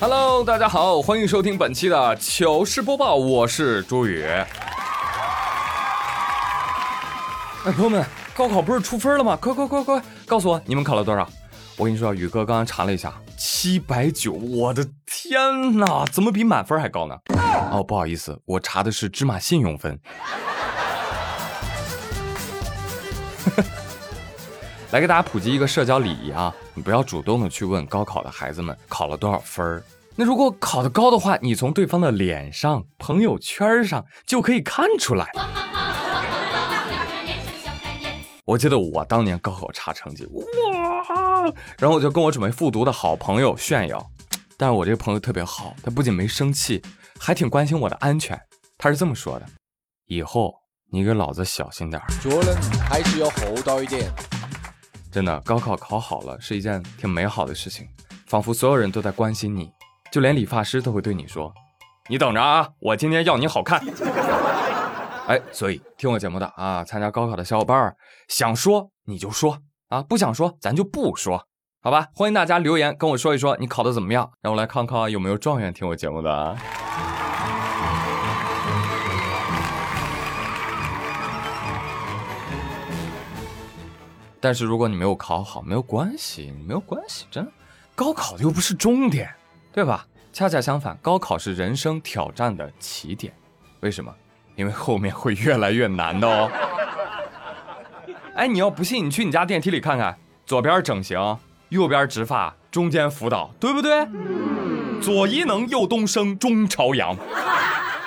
[0.00, 4.24] Hello，大家好，欢迎收听本期的糗事播报，我是朱宇。
[4.24, 4.46] 哎，
[7.64, 8.02] 朋友们，
[8.34, 9.36] 高考不是出分了吗？
[9.36, 11.28] 快快快快，告诉我你们考了多少？
[11.76, 17.14] 我跟你说，宇哥刚刚查了一下，七百九，我的天哪，怎么比满分还高呢？
[17.70, 20.00] 哦，不好意思，我查的是芝麻信用分。
[24.92, 29.80] 来给大家普及一个社交礼仪啊，你不要主动的去问高考的孩子们考了多少分儿。
[30.16, 35.30] 那如果考得高的话，你从对方的脸上、朋友圈上就可以看出来。
[38.44, 40.42] 我记得我当年高考差成绩，哇，
[41.78, 44.04] 然后我就跟我准备复读的好朋友炫耀，
[44.56, 46.82] 但是我这个朋友特别好，他不仅没生气，
[47.16, 48.36] 还挺关心我的安全。
[48.76, 49.46] 他是这么说的：
[50.06, 50.52] 以后
[50.90, 52.08] 你给老子小心点儿。
[52.20, 52.56] 做人
[52.88, 54.12] 还是要厚道一点。
[55.10, 57.88] 真的，高考考好了是一件挺美好的事情，
[58.26, 59.70] 仿佛所有人都在关心你，
[60.12, 61.52] 就连理发师都会对你说
[62.08, 63.82] ：“你等着啊，我今天要你好看。”
[65.26, 67.96] 哎，所以听我节目的啊，参加高考的小伙伴儿
[68.28, 71.44] 想说你就说啊，不想说咱就不说，
[71.82, 72.06] 好吧？
[72.14, 76.56] 欢迎大家留言跟我说一说你考的怎么样，让我来看看有没有状元听我节目的。
[84.40, 87.52] 但是如果你没有考好，没有关系，没有关系，真的，
[87.94, 89.30] 高考的又不是终点，
[89.70, 90.06] 对吧？
[90.32, 93.34] 恰恰相反，高考是人生挑战的起点。
[93.80, 94.14] 为什么？
[94.56, 96.50] 因为后面会越来越难的哦。
[98.34, 100.16] 哎，你要不信，你去你家电梯里看看，
[100.46, 101.18] 左边整形，
[101.68, 104.06] 右边植发，中间辅导，对不对？
[105.02, 107.16] 左伊能，右东升，中朝阳。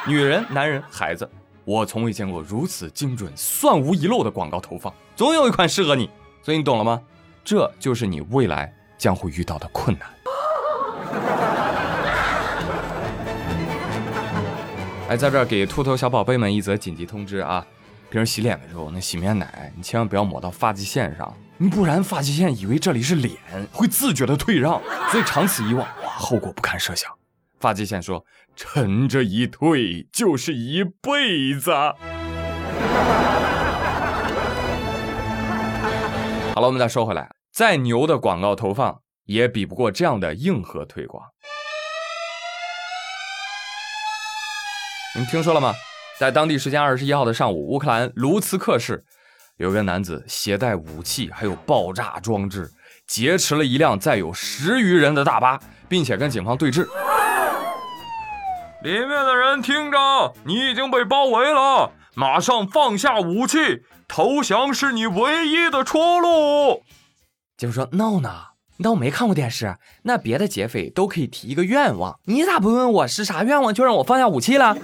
[0.08, 1.30] 女人、男人、孩子，
[1.66, 6.10] 我从未见过如此精准、算无遗漏的广告投放，总有一款适合你。
[6.44, 7.02] 所以你懂了吗？
[7.44, 10.08] 这就是你未来将会遇到的困难。
[15.10, 17.66] 哎，在这儿给秃头小宝贝们一则紧急通知啊！
[18.10, 23.36] 平时洗脸的时候，那洗面奶你千万不要抹到发际线上，你不然发际线以为这里是脸，
[23.72, 27.12] 会自觉的退让，所以长此以往，哇，后果不堪设想。
[27.60, 31.72] 发际线说：“趁着一退就是一辈子。”
[36.56, 41.24] 好了，我们再说回来，再牛的广告投放也比不过这样的硬核推广。
[45.16, 45.74] 你们听说了吗？
[46.20, 49.04] 在当地时间二十一号的上午，乌克兰卢茨克市
[49.58, 52.70] 有个男子携带武器还有爆炸装置，
[53.08, 55.60] 劫持了一辆载有十余人的大巴，
[55.90, 56.88] 并且跟警方对峙。
[58.84, 59.98] 里面的人听着，
[60.44, 63.84] 你已经被包围了，马上放下武器。
[64.08, 66.84] 投降是你唯一的出路。
[67.58, 68.30] 姐夫说：“no 呢？
[68.78, 74.76] 那我没看过电视，那别的劫匪都可以提一个愿望，你咋不问我是啥愿望，就让我放下武器了？”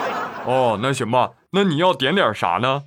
[0.46, 2.84] 哦，那行吧，那你要点点啥呢？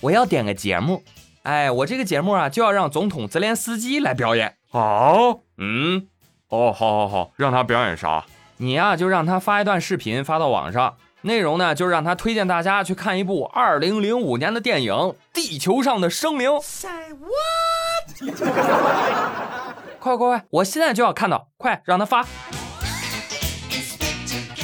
[0.00, 1.02] 我要点个节目。
[1.42, 4.56] 哎，我这个节目啊，就要让总统泽连斯基来表演。
[4.70, 6.06] 哦，嗯，
[6.48, 8.24] 哦，好好好，让他表演啥？
[8.56, 10.96] 你呀，就让他发一段视频发到网上。
[11.22, 14.94] 内容呢，就是让他推荐大家去看一部二零零五年的电影
[15.34, 16.50] 《地球上的生灵》。
[20.00, 20.42] 快快快！
[20.48, 22.24] 我现在就要看到，快让他发。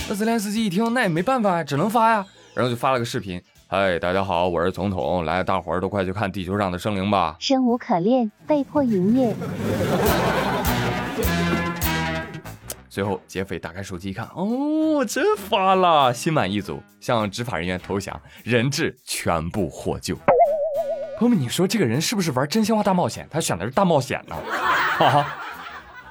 [0.08, 2.24] 那泽连斯基一听，那也没办法呀，只能发呀，
[2.54, 3.42] 然后就发了个视频。
[3.68, 7.36] 嗨，大家好，我是总统，来，大伙儿都快去看《地球上的生灵》吧。
[7.38, 9.36] 生无可恋，被迫营业。
[12.96, 20.16] 最后，劫匪打开手机一看，哦，真发了，心满意足，向执法人员投降，人质全部获救。
[21.18, 23.28] 朋友们，你说这个人是不是玩真心话大冒险？
[23.30, 24.34] 他选的是大冒险呢？
[25.04, 25.36] 啊，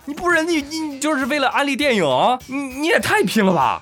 [0.05, 2.05] 你不忍你你就是为了安利电影，
[2.45, 3.81] 你你也太拼了吧？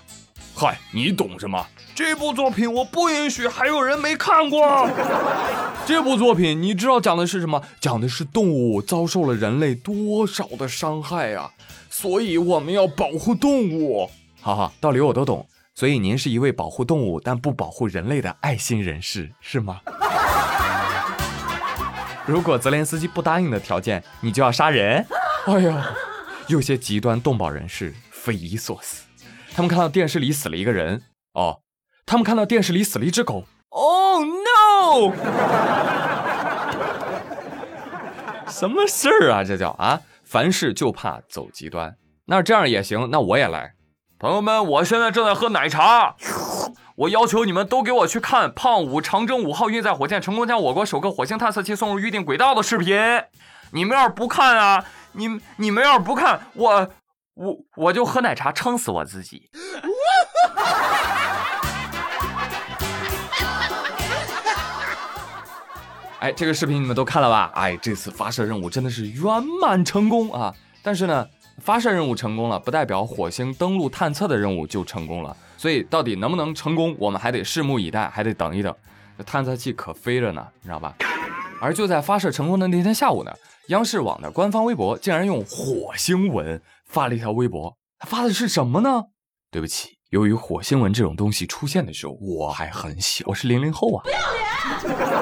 [0.56, 1.62] 嗨，你懂什么？
[1.94, 4.88] 这部作品我不允许还有人没看过。
[5.86, 7.62] 这部作品你知道讲的是什么？
[7.80, 11.52] 讲的是动物遭受了人类多少的伤害啊？
[11.90, 14.10] 所以我们要保护动物。
[14.42, 15.46] 哈哈，道理我都懂。
[15.76, 19.82] 所以您是一位保护动物但不保护人类的爱心人士，是吗？
[22.26, 25.06] 如果泽连斯基不答应的条件，你就要杀人。
[25.46, 25.92] 哎呀，
[26.48, 29.04] 有些极端动保人士匪夷所思。
[29.54, 31.04] 他们看到电视里死了一个人，
[31.34, 31.60] 哦，
[32.06, 33.44] 他们看到电视里死了一只狗。
[33.70, 34.24] Oh
[38.48, 39.44] 什么事儿啊？
[39.44, 40.00] 这叫啊？
[40.24, 41.96] 凡事就怕走极端，
[42.26, 43.74] 那这样也行，那我也来。
[44.20, 46.16] 朋友们，我现在正在喝奶茶，
[46.96, 52.98] 我要求你们都给我去看胖五长征五号运载火箭成功将我国首个火星探测器送入预定轨道的视频。
[53.72, 56.90] 你们要是不看啊，你你们要是不看，我
[57.34, 59.50] 我我就喝奶茶撑死我自己。
[66.24, 67.52] 哎，这个视频你们都看了吧？
[67.54, 70.56] 哎，这次发射任务真的是圆满成功啊！
[70.82, 71.28] 但是呢，
[71.58, 75.36] 发射任务成功了，不代表火星登陆探测的任务就成功了。
[75.58, 78.74] 所以到底能不能成功，我们还得拭目以待，还得等一等。
[79.18, 80.96] 这探测器可飞着呢，你知道吧？
[81.60, 83.34] 而就在发射成功的那天下午呢，
[83.68, 89.04] 央视网的官方微博竟然用火星文发了一条微博，他发的是什么呢？
[89.52, 94.04] 对不起，由于火星文这种东西出现的时候，我还很小，我是零零后啊。
[94.06, 95.13] 不要脸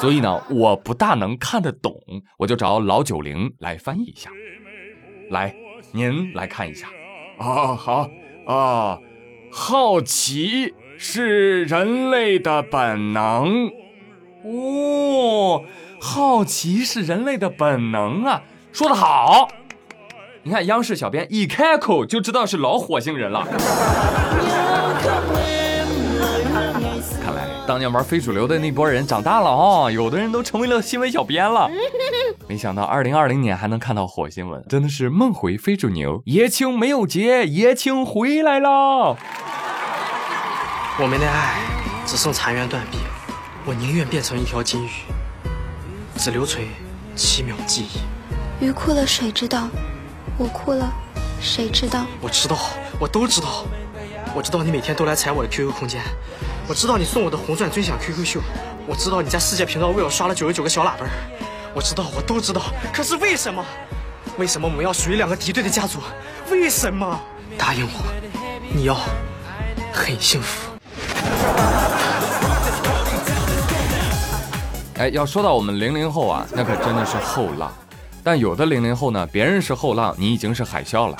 [0.00, 1.94] 所以呢，我不大能看得懂，
[2.38, 4.30] 我就找老九零来翻译一下。
[5.28, 5.54] 来，
[5.92, 6.88] 您来看一下。
[7.38, 8.08] 啊，好
[8.46, 8.98] 啊，
[9.52, 13.70] 好奇是人类的本能。
[14.42, 15.64] 哦，
[16.00, 18.42] 好奇是人类的本能啊，
[18.72, 19.48] 说得好。
[20.42, 23.46] 你看，央视小编一开口就知道是老火星人了。
[27.70, 31.70] 当年玩非主流的那波人长大了哦，有的人都成为了新闻小编了。
[32.48, 36.20] 没想到二零二零年还能看到火星文，真的是梦回非主流。
[36.26, 39.16] 爷青没有结，爷青回来了。
[40.98, 41.60] 我们的爱
[42.04, 42.98] 只剩残垣断壁，
[43.64, 44.90] 我宁愿变成一条金鱼，
[46.16, 46.66] 只留存
[47.14, 48.66] 七秒记忆。
[48.66, 49.68] 鱼哭了，谁知道？
[50.36, 50.92] 我哭了，
[51.40, 52.04] 谁知道？
[52.20, 52.58] 我知道，
[52.98, 53.64] 我都知道。
[54.34, 56.00] 我知道你每天都来踩我的 QQ 空间，
[56.70, 58.40] 我知道你送我的红钻尊享 QQ 秀，
[58.86, 61.04] 我知道你在世界频道为我刷了九十九个小喇叭
[61.74, 62.62] 我知道，我都知道。
[62.92, 63.66] 可是为什么？
[64.38, 65.98] 为什么我们要属于两个敌对的家族？
[66.48, 67.20] 为什么？
[67.58, 68.04] 答应我，
[68.72, 68.96] 你要
[69.92, 70.70] 很幸福。
[74.98, 77.72] 哎，要说到我们零零后啊，那可真的是后浪。
[78.22, 81.16] 但有的零零后呢，别人是后浪，你已经是海啸了。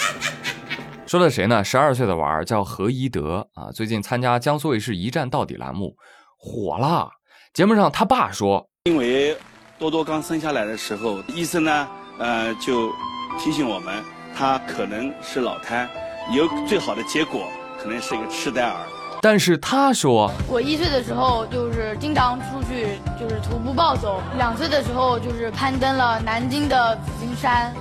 [1.11, 1.65] 说的谁呢？
[1.65, 5.97] 十二岁的娃儿叫何一德啊，最近参加江苏卫视《一站到底》栏目，
[6.39, 7.11] 火了。
[7.53, 9.37] 节目上他爸说，因为
[9.77, 11.89] 多多刚生下来的时候，医生呢，
[12.21, 12.93] 呃，就
[13.41, 13.93] 提醒我们，
[14.37, 15.91] 他可能是脑瘫，
[16.33, 17.49] 有最好的结果
[17.83, 18.77] 可能是一个痴呆儿。
[19.21, 27.75] 但是他说，我一岁的时候就是经常出去就是徒步暴走，两岁的时候就是攀登了南京的紫金山，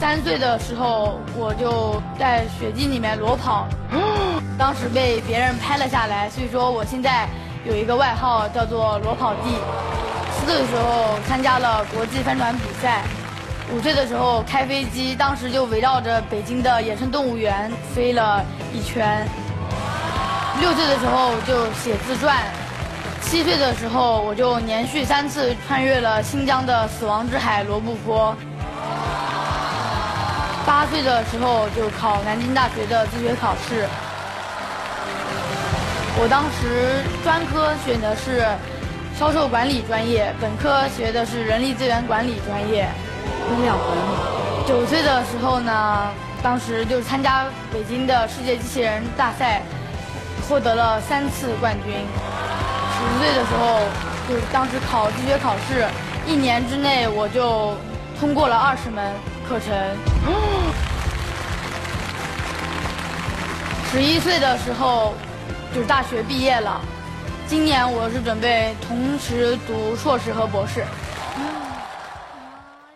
[0.00, 3.68] 三岁的时候我就在雪地里面裸跑，
[4.56, 7.28] 当时被别人拍了下来，所以说我现在
[7.66, 9.50] 有一个外号叫做裸跑弟。
[10.32, 13.02] 四岁的时候参加了国际帆船比赛，
[13.74, 18.42] 五岁的时候开飞机，当时就围绕着北京的野生动物园飞了
[18.72, 19.28] 一圈。
[20.60, 22.38] 六岁的时候就写自传，
[23.20, 28.34] 七岁的时候我就连续三次穿越了新疆的死亡之海罗布泊，
[30.70, 33.88] 八岁的时候就考南京大学的自学考试。
[36.16, 38.46] 我当时专科选的是
[39.18, 42.88] 销售管理专业，本科学的是人力资源管理专业。
[43.48, 43.84] 分两门。
[44.64, 46.08] 九岁的时候呢，
[46.40, 49.62] 当时就参加北京的世界机器人大赛。
[50.48, 51.94] 获得了三次冠军。
[51.94, 53.80] 十岁的时候，
[54.28, 55.84] 就是当时考自学考试，
[56.26, 57.74] 一年之内我就
[58.20, 59.12] 通过了二十门
[59.48, 60.09] 课程。
[63.90, 65.14] 十一岁的时候，
[65.74, 66.80] 就是大学毕业了。
[67.46, 70.84] 今年我是准备同时读硕士和博士。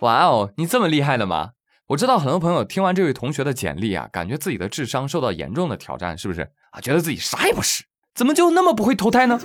[0.01, 1.51] 哇哦，你这么厉害的吗？
[1.89, 6.81] 我知道很多朋友听完这位同学的简历啊，感觉自己的智商受到严重的挑战，是不是啊？
[6.81, 9.41] 觉得自己啥也不是，怎么就那么不会投胎呢？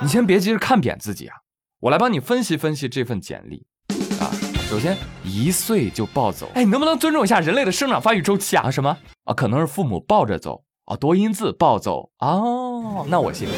[0.00, 1.34] 你先别急着看扁自己啊，
[1.80, 3.66] 我来帮你分析分析这份简历。
[4.68, 8.70] 首先，一岁就暴走，哎，你能不能尊重一下人类的生长发育周期啊？
[8.70, 8.94] 什么
[9.24, 9.32] 啊？
[9.32, 13.48] 可能是父母抱着走啊，多音字暴走哦，那我信。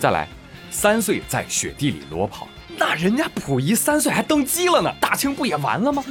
[0.00, 0.26] 再来，
[0.70, 2.48] 三岁在雪地里裸跑。
[2.78, 6.02] 那人家溥仪三岁还登基了呢，大清不也完了吗？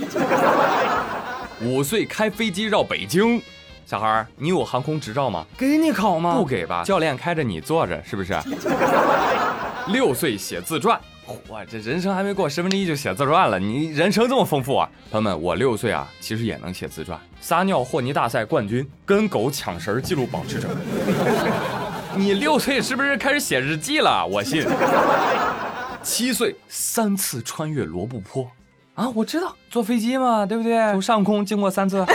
[1.62, 3.42] 五岁开飞机绕北京，
[3.88, 5.46] 小孩儿，你有航空执照吗？
[5.58, 6.36] 给你考吗？
[6.36, 8.36] 不给吧，教练开着你坐着，是不是？
[9.90, 14.90] 六岁写自传，嚯，这人生还没过十分之一就写自传了，你人生这么丰富啊？
[15.12, 20.70] 朋友们，我六岁啊，其实也能写自传，撒尿和泥大赛冠军，跟狗抢食记录保持者。
[22.16, 24.26] 你六岁是不是开始写日记了？
[24.26, 24.66] 我信。
[26.04, 28.48] 七岁三次穿越罗布泊，
[28.94, 30.92] 啊，我知道坐飞机嘛，对不对？
[30.92, 32.06] 从上空经过三次。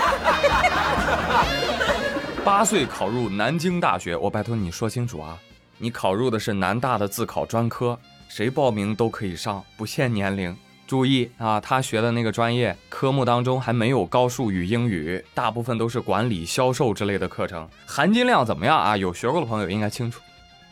[2.45, 5.37] 八岁考入南京大学，我拜托你说清楚啊，
[5.77, 7.99] 你考入的是南大的自考专科，
[8.31, 10.57] 谁报名都可以上，不限年龄，
[10.87, 18.97] 注意啊，他学的那个专业科目当中还没有高数与英语，大部分都是管理、销售之类的课程，含金量怎么样啊？
[18.97, 20.21] 有学过的朋友应该清楚。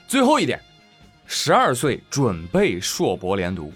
[0.06, 0.60] 最后一点，
[1.26, 3.72] 十二岁准备硕博连读。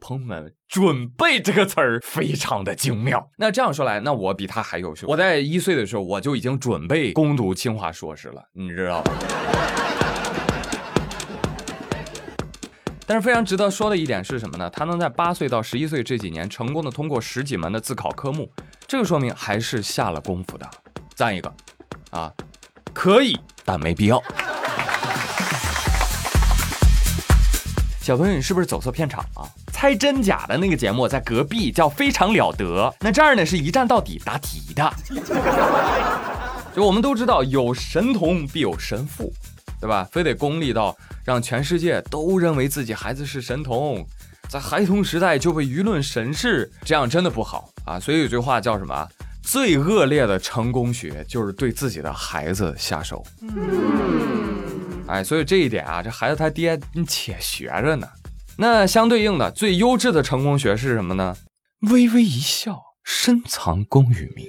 [0.00, 3.28] 朋友们，“准备”这个词儿非常的精妙。
[3.36, 5.08] 那这样说来，那我比他还优秀。
[5.08, 9.10] 我在一岁的时候，我就已经准备攻读清华硕士了，你知道吗？
[13.06, 14.68] 但是非常值得说的一点是什么呢？
[14.70, 18.50] 他能在八岁到十一岁这几年成功的通过十几门的自考科目，
[18.88, 20.68] 这个说明还是下了功夫的。
[21.14, 21.54] 赞一个，
[22.10, 22.32] 啊，
[22.92, 24.20] 可以，但没必要。
[28.00, 29.48] 小朋友，你是不是走错片场了？
[29.72, 32.64] 猜真假的那个节目在隔壁叫《非常了得》，
[33.00, 34.92] 那这儿呢是一站到底答题的。
[36.74, 39.32] 就我们都知道，有神童必有神父，
[39.80, 40.08] 对吧？
[40.10, 40.96] 非得功利到。
[41.24, 44.06] 让全世界都认为自己孩子是神童，
[44.48, 47.98] 在孩童时代就被舆论审视，这样真的不好啊！
[47.98, 49.08] 所以有句话叫什么？
[49.42, 53.24] 最恶劣的成功学就是对自己的孩子下手。
[55.08, 58.08] 哎，所以这一点啊，这孩子他爹你且学着呢。
[58.56, 61.36] 那相对应的，最优质的成功学是什么呢？
[61.90, 64.48] 微微一笑，深藏功与名。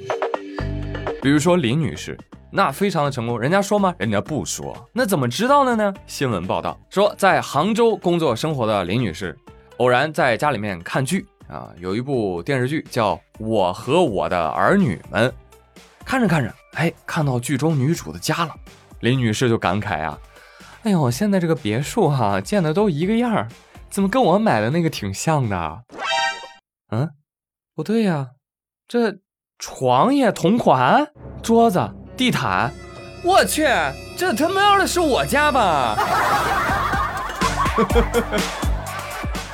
[1.28, 2.18] 比如说林女士。
[2.50, 3.94] 那非常的成功，人家说吗？
[4.00, 5.94] 人家不说，那怎么知道的呢？
[6.08, 9.38] 新闻报道说，在杭州工作生活的林女士，
[9.76, 15.30] 偶然在家里面看剧啊，有一部电视剧叫《我和我的儿女们》，
[16.06, 18.56] 看着看着，哎，看到剧中女主的家了，
[19.02, 20.18] 林女士就感慨啊，
[20.84, 23.50] 哎呦，现在这个别墅哈建的都一个样儿，
[23.90, 25.84] 怎么跟我买的那个挺像的？
[26.92, 27.10] 嗯，
[27.76, 28.30] 不对呀，
[28.88, 29.18] 这
[29.60, 31.80] 床也同款，桌子。
[32.16, 32.72] 地毯，
[33.22, 33.68] 我去，
[34.18, 35.96] 这他妈的是我家吧？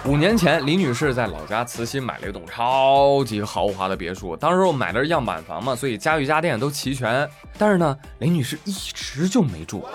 [0.05, 7.29] 五年前，李女士在老家慈溪买了一栋超级豪华的别墅，当时我买的是样板房嘛，所以家具家电都齐全。
[7.57, 9.85] 但是呢，李女士一直就没住，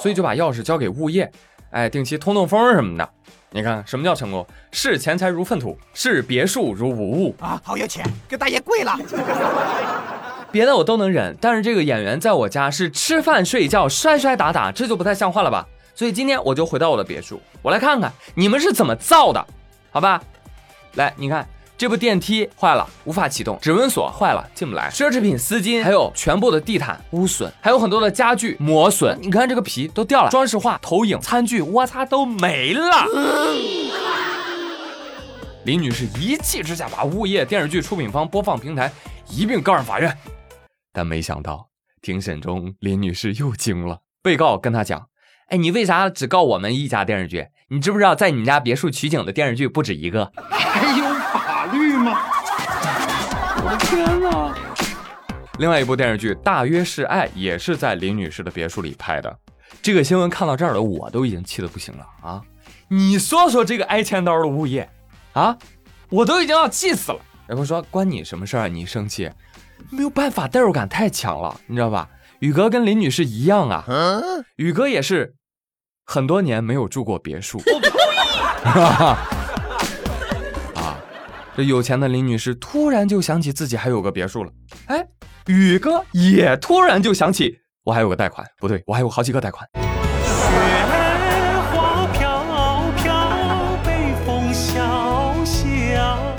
[0.00, 1.28] 所以就把钥匙交给物业，
[1.70, 3.08] 哎，定期通通风什么的。
[3.50, 4.46] 你看，什么叫成功？
[4.70, 7.60] 视钱财如粪土，视别墅如无物啊！
[7.64, 8.96] 好有钱，给大爷跪了。
[10.50, 15.66] 别的我都能忍，但是这个演员在我家是吃饭睡觉摔摔打打，这就不太像话了吧？
[15.94, 19.46] 所以今天我就回到我的别墅，我来看看你们是怎么造的，
[19.90, 20.22] 好吧？
[20.94, 29.18] 来，你看这部电梯坏了，无法启动；指纹锁坏了，进不来；奢侈品丝巾，还有全部的地毯污损，还有很多的家具磨损。
[29.20, 33.06] 你看这个皮都掉了，装饰画、投影、餐具，我擦，都没了。
[35.64, 38.90] 林女士一气之下把物业、电视剧出品方、播放平台
[39.28, 40.16] 一并告上法院。
[40.98, 41.68] 但没想到，
[42.02, 44.00] 庭审中林女士又惊了。
[44.20, 45.06] 被告跟她讲
[45.46, 47.46] ：“哎，你为啥只告我们一家电视剧？
[47.68, 50.28] 你知不知道在你们家别墅取景的电视剧不止一个？
[50.50, 52.18] 还有法律吗？”
[53.62, 54.52] 我的天哪！
[55.60, 59.38] 另外一部电视剧《大约是爱》也是在林女士的别墅里拍的。
[59.80, 62.42] 这个新闻看到这儿的我都已经气得不行了啊！
[62.88, 64.90] 你说说这个挨千刀的物业
[65.34, 65.56] 啊，
[66.08, 67.20] 我都已经要气死了。
[67.48, 68.68] 然后说关你什么事儿？
[68.68, 69.30] 你生气？
[69.90, 72.10] 没有办法，代入感太强了，你知道吧？
[72.40, 73.82] 宇哥跟林女士一样啊，
[74.56, 75.34] 宇哥也是
[76.04, 77.58] 很多年没有住过别墅。
[78.64, 79.16] 啊，
[81.56, 84.52] 这有钱的林女士突然就想起自己还有个别墅了。
[84.86, 85.06] 哎，
[85.46, 89.66] 宇哥也突然就想起我还有个贷款，不对，我还有好几个贷款。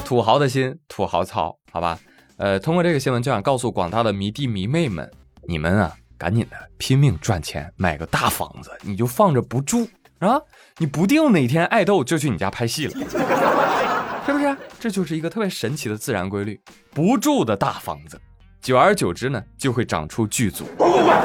[0.10, 2.00] 土豪的心，土豪操，好吧。
[2.38, 5.08] 呃，通过这个新闻就想告诉广大的迷弟迷妹们，
[5.48, 9.88] 你们啊，赶紧的拼命赚钱，买个大房子，你就放着不住
[10.18, 10.42] 啊！
[10.80, 12.94] 你不定哪天爱豆就去你家拍戏了，
[14.26, 14.58] 是不是？
[14.80, 18.20] 这就是一个特别神奇的自然规律，不住的大房子，
[18.64, 20.66] 久而久之呢，就会长出剧组。
[20.76, 21.16] 滚滚滚，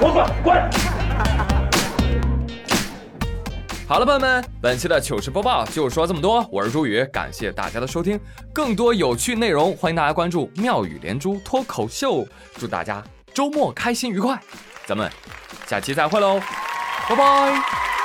[0.00, 0.97] 滚滚滚！
[3.88, 6.46] 好了，朋友们，本期的糗事播报就说这么多。
[6.52, 8.20] 我是朱宇，感谢大家的收听。
[8.52, 12.22] 更多有趣内容，欢迎大家关注妙语连珠脱口秀。
[12.58, 13.02] 祝大家
[13.32, 14.38] 周末开心愉快，
[14.84, 15.10] 咱们
[15.66, 16.38] 下期再会喽，
[17.08, 17.97] 拜拜。